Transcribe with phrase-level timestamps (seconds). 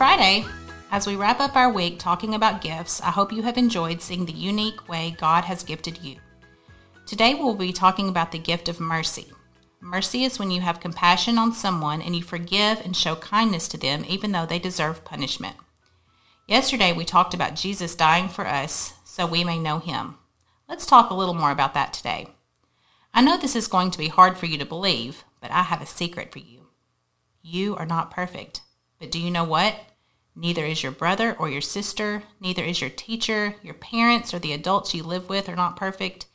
[0.00, 0.46] Friday!
[0.90, 4.24] As we wrap up our week talking about gifts, I hope you have enjoyed seeing
[4.24, 6.16] the unique way God has gifted you.
[7.04, 9.26] Today we'll be talking about the gift of mercy.
[9.78, 13.76] Mercy is when you have compassion on someone and you forgive and show kindness to
[13.76, 15.56] them even though they deserve punishment.
[16.48, 20.14] Yesterday we talked about Jesus dying for us so we may know him.
[20.66, 22.28] Let's talk a little more about that today.
[23.12, 25.82] I know this is going to be hard for you to believe, but I have
[25.82, 26.68] a secret for you.
[27.42, 28.62] You are not perfect.
[28.98, 29.74] But do you know what?
[30.34, 34.52] Neither is your brother or your sister, neither is your teacher, your parents, or the
[34.52, 36.26] adults you live with are not perfect.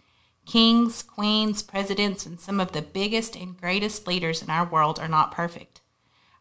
[0.46, 5.08] Kings, queens, presidents, and some of the biggest and greatest leaders in our world are
[5.08, 5.82] not perfect.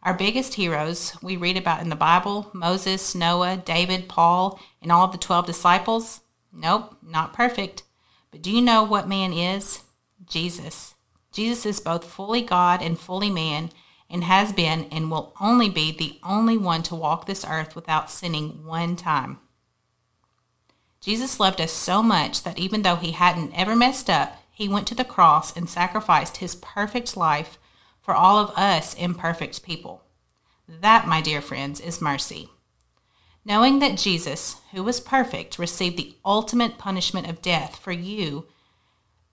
[0.02, 5.06] Our biggest heroes we read about in the Bible Moses, Noah, David, Paul, and all
[5.06, 6.20] of the 12 disciples
[6.55, 7.82] nope, not perfect.
[8.30, 9.82] But do you know what man is?
[10.25, 10.94] Jesus.
[11.32, 13.70] Jesus is both fully God and fully man,
[14.10, 18.10] and has been and will only be the only one to walk this earth without
[18.10, 19.38] sinning one time.
[21.00, 24.86] Jesus loved us so much that even though he hadn't ever messed up, he went
[24.86, 27.58] to the cross and sacrificed his perfect life
[28.00, 30.05] for all of us imperfect people.
[30.69, 32.48] That, my dear friends, is mercy.
[33.44, 38.47] Knowing that Jesus, who was perfect, received the ultimate punishment of death for you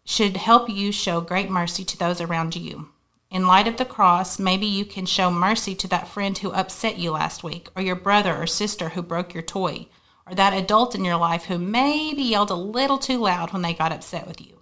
[0.03, 2.89] should help you show great mercy to those around you.
[3.31, 6.97] In light of the cross, maybe you can show mercy to that friend who upset
[6.97, 9.87] you last week, or your brother or sister who broke your toy,
[10.27, 13.73] or that adult in your life who maybe yelled a little too loud when they
[13.73, 14.59] got upset with you.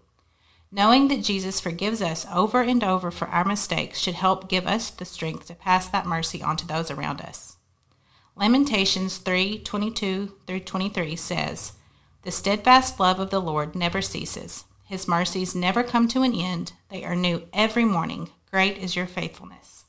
[0.72, 4.92] Knowing that Jesus forgives us over and over for our mistakes should help give us
[4.92, 7.58] the strength to pass that mercy on to those around us.
[8.36, 11.74] Lamentations 3:22 through 23 says,
[12.22, 14.66] "The steadfast love of the Lord never ceases.
[14.84, 16.74] His mercies never come to an end.
[16.90, 18.30] They are new every morning.
[18.52, 19.86] Great is your faithfulness.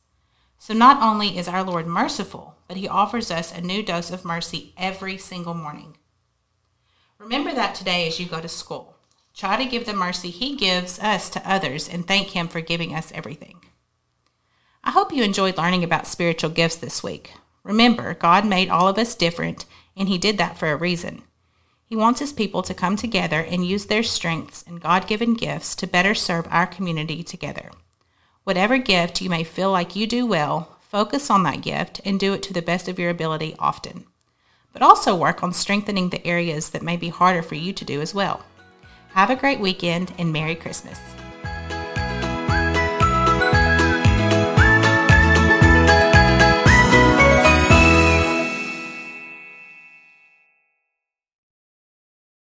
[0.59, 4.25] So, not only is our Lord merciful, but he offers us a new dose of
[4.25, 5.97] mercy every single morning.
[7.19, 8.97] Remember that today as you go to school.
[9.35, 12.95] Try to give the mercy he gives us to others and thank him for giving
[12.95, 13.63] us everything.
[14.85, 17.33] I hope you enjoyed learning about spiritual gifts this week.
[17.63, 19.65] Remember, God made all of us different,
[19.97, 21.23] and he did that for a reason.
[21.85, 25.75] He wants his people to come together and use their strengths and God given gifts
[25.77, 27.71] to better serve our community together.
[28.51, 32.33] Whatever gift you may feel like you do well, focus on that gift and do
[32.33, 34.07] it to the best of your ability often.
[34.73, 38.01] But also work on strengthening the areas that may be harder for you to do
[38.01, 38.45] as well.
[39.11, 40.99] Have a great weekend and Merry Christmas.